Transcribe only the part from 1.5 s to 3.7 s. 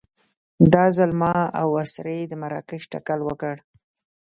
او اسرې د مراکش تکل وکړ.